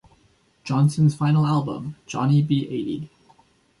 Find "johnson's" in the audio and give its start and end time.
0.63-1.13